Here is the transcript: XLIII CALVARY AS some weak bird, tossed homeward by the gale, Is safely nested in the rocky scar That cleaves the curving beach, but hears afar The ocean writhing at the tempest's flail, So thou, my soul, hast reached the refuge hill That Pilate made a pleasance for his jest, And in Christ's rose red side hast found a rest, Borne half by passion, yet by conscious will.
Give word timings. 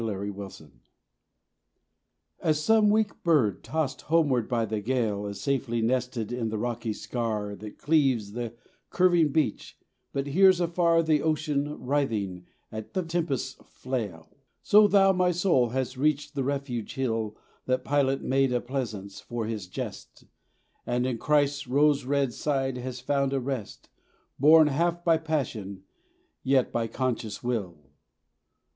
XLIII 0.03 0.31
CALVARY 0.33 0.71
AS 2.41 2.59
some 2.59 2.89
weak 2.89 3.21
bird, 3.21 3.63
tossed 3.63 4.01
homeward 4.01 4.49
by 4.49 4.65
the 4.65 4.79
gale, 4.79 5.27
Is 5.27 5.39
safely 5.39 5.79
nested 5.83 6.31
in 6.31 6.49
the 6.49 6.57
rocky 6.57 6.91
scar 6.91 7.55
That 7.55 7.77
cleaves 7.77 8.31
the 8.31 8.55
curving 8.89 9.31
beach, 9.31 9.77
but 10.11 10.25
hears 10.25 10.59
afar 10.59 11.03
The 11.03 11.21
ocean 11.21 11.79
writhing 11.79 12.47
at 12.71 12.95
the 12.95 13.03
tempest's 13.03 13.61
flail, 13.69 14.35
So 14.63 14.87
thou, 14.87 15.11
my 15.11 15.29
soul, 15.29 15.69
hast 15.69 15.97
reached 15.97 16.33
the 16.33 16.43
refuge 16.43 16.95
hill 16.95 17.37
That 17.67 17.85
Pilate 17.85 18.23
made 18.23 18.51
a 18.51 18.59
pleasance 18.59 19.19
for 19.19 19.45
his 19.45 19.67
jest, 19.67 20.23
And 20.83 21.05
in 21.05 21.19
Christ's 21.19 21.67
rose 21.67 22.05
red 22.05 22.33
side 22.33 22.77
hast 22.77 23.03
found 23.03 23.33
a 23.33 23.39
rest, 23.39 23.87
Borne 24.39 24.65
half 24.69 25.03
by 25.05 25.17
passion, 25.19 25.83
yet 26.41 26.71
by 26.71 26.87
conscious 26.87 27.43
will. 27.43 27.91